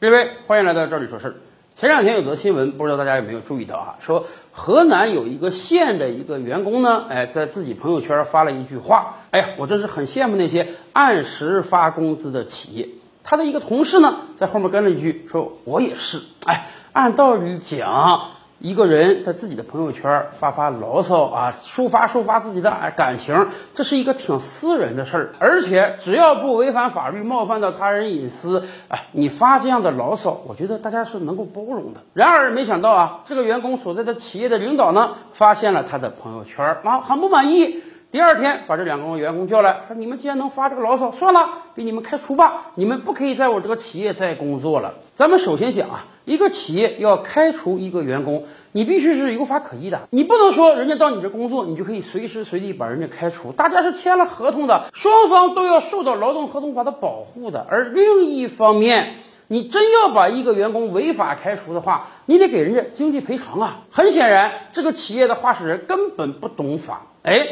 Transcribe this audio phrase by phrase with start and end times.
[0.00, 1.34] 各位，欢迎来到这里说事儿。
[1.74, 3.96] 前两天有则新闻，不知道大家有没有注意到啊？
[4.00, 12.88] 说河南有一个县的一个员工呢，哎，在自己朋友圈发了一句话，哎呀，我真是很羡慕那些按时发工资的企业。
[13.22, 16.22] 他的一个同事呢，在后面跟了一句，说我也是。
[16.46, 16.64] 哎，
[16.94, 18.30] 按道理讲。
[18.60, 32.02] 一个人在自己的朋友圈发发牢骚啊，抒发抒发自己的感情，这是一个挺私人的事儿，而且只要不违反法律，冒犯到他人隐私，哎，你发这样的牢骚，我觉得大家是能够包容的。
[32.12, 37.82] 然而没想到啊，这个员工所在的企业的领导呢，发现了他的朋友圈，啊，很不满意。
[38.10, 42.72] 第二天把这两个员工叫来，说：“你们既然能发这个牢骚，算了，给你们开除吧。
[42.74, 53.52] 你们不可以在我这个企业再工作了。”咱们首先讲啊，一个企业要开除一个员工，你必须是有法可依的，你不能说人家到你这工作，你就可以随时随地把人家开除。
[53.52, 57.64] 大家是签了合同的，双方都要受到劳动合同法的保护的。
[57.70, 59.14] 而另一方面，
[59.46, 63.82] 你真要把一个员工违法开除的话，你得给人家经济赔偿啊。
[63.88, 67.46] 很显然，这个企业的话事人根本不懂法，哎。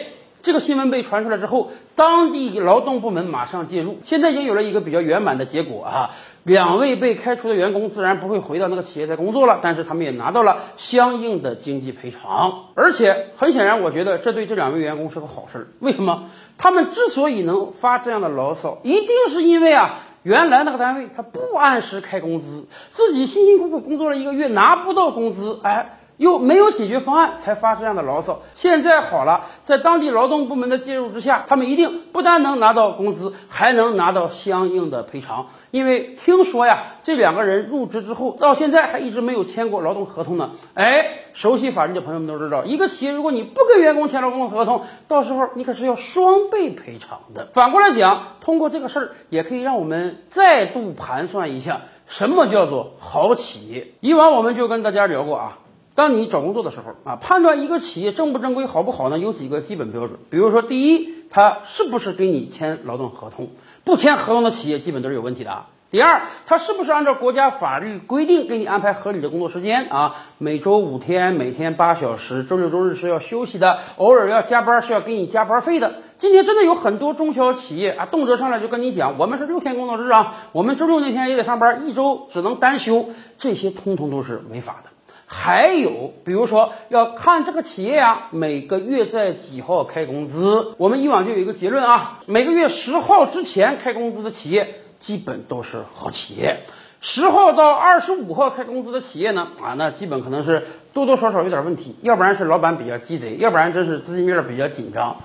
[0.48, 6.10] 这个新闻被传出来之后，当地劳动部门马上介入，现在已经有了一个比较圆满的结果啊。
[6.42, 12.64] 两位被开除的员工自然不会回到那个企业再工作了，但是他们也拿到了相应的经济赔偿。
[12.74, 15.68] 而且很显然，我觉得这对这两位员工是个好事儿。
[15.80, 16.30] 为什么？
[16.56, 25.96] 他们之所以能发这样的牢骚，一定是因为啊，原来那个单位他不按时开工资，自己辛辛苦苦工作了一个月拿不到工资，哎。
[26.18, 28.40] 又没有解决方案，才发这样的牢骚。
[28.54, 35.46] 现在好了，在当地劳动部门的介入之下，他们一定不但能拿到工资，还能拿到相应的赔偿。
[35.70, 40.50] 因为听说呀，这两个人入职之后，到现在还一直没有签过劳动合同呢。
[40.74, 47.48] 哎，熟悉法律的朋友们都知道，一个企业如果你不跟员工签劳动合同，到时候你可是要双倍赔偿的。
[47.52, 53.92] 反过来讲，通过这个事儿，也可以让我们再度盘算一下，什么叫做好企业。
[54.00, 55.58] 以往我们就跟大家聊过啊。
[55.98, 59.18] 当你找工作的时候啊，判断一个企业正不正规、好不好呢？
[59.18, 60.20] 有几个基本标准。
[60.30, 63.48] 比如说，第一，他是不是给你签劳动合同？
[63.82, 65.64] 不签合同的企业基本都是有问题的。
[65.90, 70.14] 第二，他是不是按照国家法律规定给你安排合理的工作时间啊？
[70.38, 75.94] 每周五天，每天八小时，周六周日是要休息的，偶尔要加班是要给你加班费的。
[76.16, 84.90] 今天真的有很多中小企业啊，动辄上来就跟你讲，我们是六天工作日啊，我们周六那天也得上班，一周只能单休，这些通通都是违法的。
[85.30, 90.72] 还有，比如说要看这个企业啊，每个月在几号开工资？
[90.78, 96.60] 我们以往就有一个结论啊，每个月十号之前开工资的企业，基本都是好企业；
[97.02, 105.18] 十号到二十五号开工资的企业呢，啊，那基本可能是多多少少有点问题，要不然是老板比较鸡贼，要不然真是资金链比较紧张。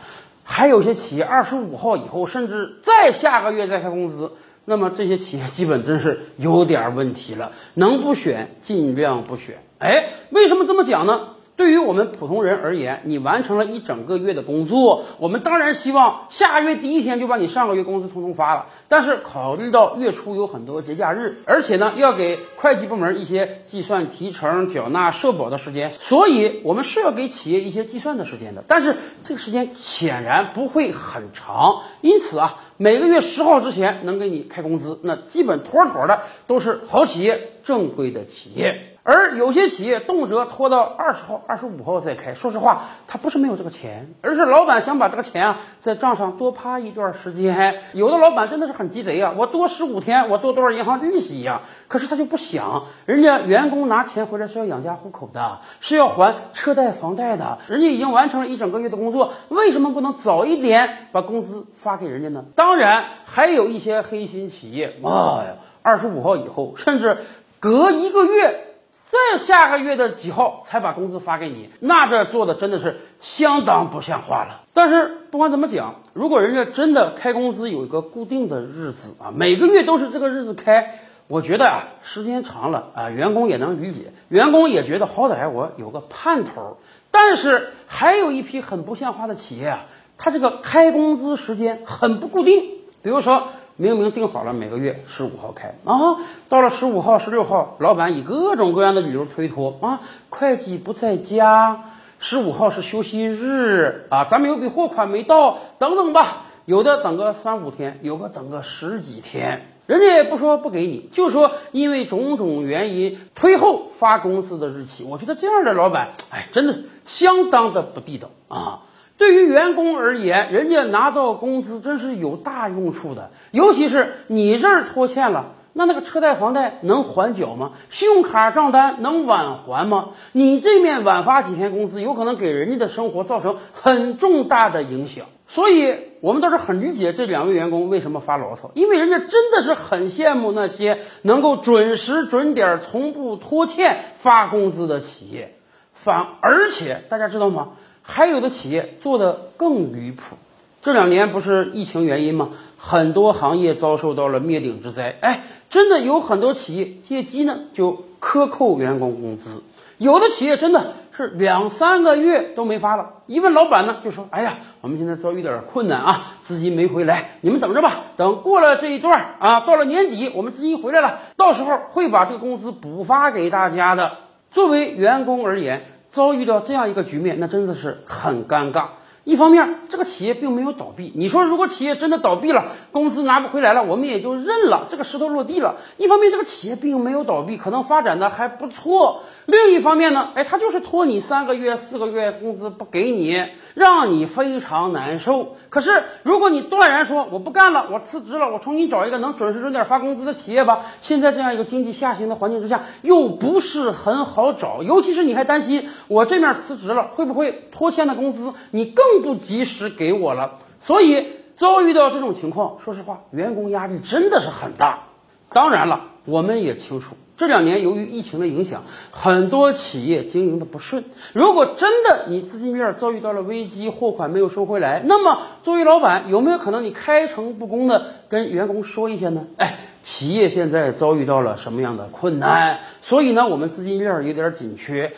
[0.43, 4.33] 还有些企业二十五号以后，甚至再下个月再开工资。
[4.65, 9.57] 那么这些企业基本真是有点问题了，能不选尽量不选。
[9.79, 11.32] 哎，为什么这么讲呢？
[11.55, 18.65] 对于我们普通人而言，你完成了一整个月的工作，我们当然希望下个月第一天就把你上个月工资通通发了。
[18.87, 28.63] 但是考虑到月初有很多节假日，而且呢要给会计部门一些计算提成、缴纳社保的时间，所以我们是要给企业一些计算的时间的。
[28.67, 38.92] 但是这个时间显然不会很长，因此啊，每个月十号之前能给你开工资，那基本妥妥的都是好企业、正规的企业。
[39.05, 47.81] 而有些企业动辄拖到二十号、二十五号再开，说实话，他不是没有这个钱，而是老板想把这个钱啊在账上多趴一段时间。
[47.91, 51.63] 有的老板真的是很鸡贼啊，我多十五天，我多多少银行利息呀？
[51.89, 62.45] 可是他就不想，人家员工拿钱回来是要养家糊口的，是要还车贷、房贷的，人家已经完成了一整个月的工作，为什么不能早一点把工资发给人家呢？
[62.55, 67.17] 当然，还有一些黑心企业，妈呀，二十五号以后，甚至
[67.59, 68.69] 隔一个月。
[69.13, 71.69] 再下个月的几号才把工资发给你？
[71.79, 74.63] 那这做的真的是相当不像话了。
[74.73, 86.77] 但是不管怎么讲，如果人家真的开工资有一个固定的日子啊，每个月都是这个日子开，我觉得啊，时间长了啊，员工也能理解，员工也觉得好歹我有个盼头。
[87.11, 89.85] 但是还有一批很不像话的企业啊，
[90.17, 92.61] 他这个开工资时间很不固定，
[93.03, 93.49] 比如说。
[93.75, 96.17] 明明定好了每个月十五号开啊，
[96.47, 101.85] 到了十五号、十六号，老板以各种各样的理由推脱啊，会计不在家，
[102.19, 106.43] 十五号是休息日啊，咱们有笔货款没到，等等吧。
[106.65, 115.03] 有的等个三五天，有个等个十几天，人家也不说不给你，就说因为种种原因推后发工资的日期。
[115.03, 118.83] 我觉得这样的老板，哎，真的相当的不地道啊。
[119.23, 123.31] 对于员工而言，人家拿到工资真是有大用处的。
[123.51, 127.71] 尤其是你这儿拖欠了，那那个车贷、房贷能还缴吗？
[127.89, 130.09] 信用卡账单能晚还吗？
[130.33, 135.23] 你这面晚发几天工资，有可能给人家的生活造成很重大的影响。
[135.47, 145.55] 所以，我们倒是很理解这两位员工为什么发牢骚，因为人家真的是很羡慕那些能够准时准点、从不拖欠发工资的企业。
[145.93, 147.69] 反而且大家知道吗？
[148.03, 150.35] 还有的企业做的更离谱。
[150.81, 152.49] 这两年不是疫情原因吗？
[152.77, 155.17] 很多行业遭受到了灭顶之灾。
[155.21, 159.63] 哎，真的有很多企业借机呢就克扣员工工资，
[159.97, 163.11] 有的企业真的是两三个月都没发了。
[163.27, 168.01] 一问老板呢，就说：“哎呀，我们现在遭遇点困难啊，资金没回来，你们等着吧。
[168.17, 174.17] 等过了这一段啊，到了年底我们资金回来了，到时候会把这个工资补发给大家的。”
[174.51, 178.85] 作为员工而言，遭遇到这样一个局面，那真的是很尴尬。
[179.25, 181.13] 一方面，这个企业并没有倒闭。
[181.15, 185.75] 你说，如果企业真的倒闭了，工资拿不回来了，我们也就认了，这个石头落地了。
[185.95, 189.21] 一方面，这个企业并没有倒闭，可能发展的还不错。
[189.45, 193.41] 另一方面呢，哎，他就是拖你三个月、四个月工资不给你，
[193.75, 195.55] 让你非常难受。
[195.69, 200.81] 可是，如果你断然说我不干了，我辞职了，我重新找一个能准时准点发工资的企业吧。
[201.01, 209.12] 现在这样一个经济下行的环境之下，又不是很好找，尤其是你还担心我这面辞职了，会不会拖欠的工资你更。
[209.13, 215.03] 更不及时给我了，所以遭遇到这种情况，说实话，员工压力真的是很大。
[215.51, 221.03] 当然了，我们也清楚，这两年由于疫情的影响，很多企业经营的不顺。
[221.33, 229.45] 如果真的你资金面遭遇到了危机，货款没有收回来，那么作为老板，有没有可能你开诚布公的跟员工说一下呢？
[229.57, 232.79] 哎，企业现在遭遇到了什么样的困难？
[232.99, 235.13] 所以呢，我们资金链有点紧缺。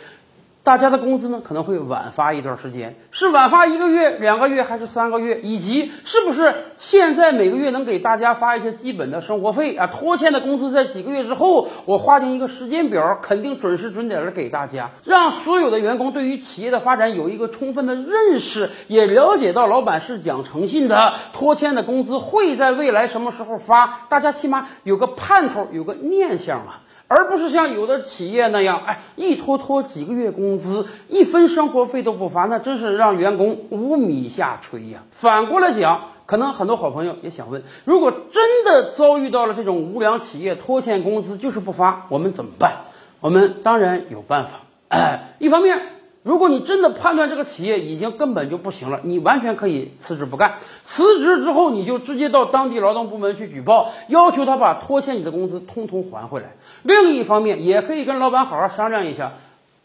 [0.66, 5.38] 大家的工资呢可能会晚发一段时间，是晚发一个月、两个月还是三个月？
[5.40, 9.86] 以及是不是现在每个月能给大家发一些基本的生活费啊？
[9.86, 26.80] 拖欠的工资在几个月之后，我划定一个时间表，肯定准时准点的给大家，让所有的员工对于企业的发展有一个充分的认识，也了解到老板是讲诚信的，拖欠的工资会在未来什么时候发，大家起码有个盼头，有个念想啊。
[27.08, 35.02] 而不是像有的企业那样，哎，一拖拖几个月工资，一分生活费都不发，那真是让员工无米下炊呀。
[35.10, 42.78] 反过来讲，可能很多好朋友也想问：如果真的遭遇到了这种无良企业拖欠工资就是不发，我们怎么办？
[43.20, 44.60] 我们当然有办法。
[44.88, 45.95] 哎，一方面。
[46.26, 50.54] 如果你真的判断这个企业已经根本就不行了，你完全可以辞职不干。
[50.82, 56.56] 辞职之后，你就直接到当地劳动部门去举报，要求他把拖欠你的工资通通还回来。
[56.82, 59.34] 另一方面，也可以跟老板好好商量一下。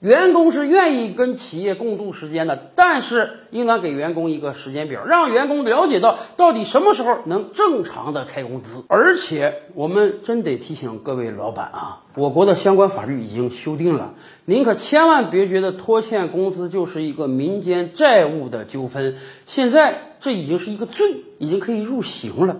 [0.01, 8.83] 员工是愿意跟企业共度时间的，但是应当给员工一个时间表，让员工了解到到底什么时候能正常的开工资。
[8.87, 14.15] 而且，我们真得提醒各位老板啊，我国的相关法律已经修订了，
[14.45, 22.57] 您可千万别觉得拖欠工资就是一个民间债务的纠纷，现在这已经是一个罪，已经可以入刑了。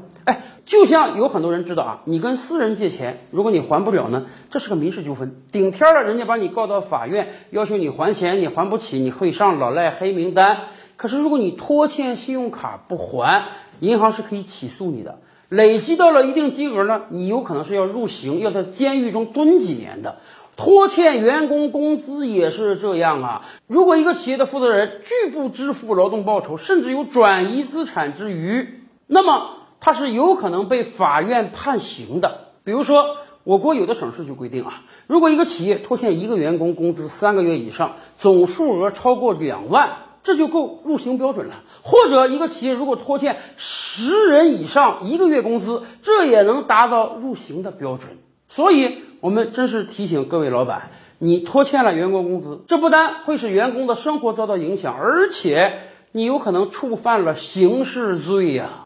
[0.63, 10.59] 就像有很多人知道啊，你跟私人借钱，如果你还不了呢，这是个民事纠纷，顶天了，人家把你告到法院，要求你还钱，你还不起，你会上老赖黑名单。
[10.95, 13.45] 可是如果你拖欠信用卡不还，
[13.79, 15.17] 银行是可以起诉你的，
[15.49, 20.17] 累积到了一定金额呢，你有可能是要入刑，要在监狱中蹲几年的。
[20.55, 29.57] 拖欠员工工资也是这样啊，如果一个企业的负责人拒不支付劳动报酬，甚至有转移资产之余，那么。
[29.81, 32.51] 他是有可能被法院判刑的。
[32.63, 39.89] 比如说，我国有的省市就规定啊，如果一个企业拖欠一个员工工资三个月以上，总数额超过两万，
[40.21, 41.63] 这就够入刑标准了。
[41.81, 48.11] 或者一个企业如果拖欠十人以上一个月工资，这也能达到入刑的标准。
[48.47, 55.79] 所以，我们真是提醒各位老板，你拖欠了员工工资，这不单会使员工的生活遭到影响，而且
[56.11, 58.85] 你有可能触犯了刑事罪呀。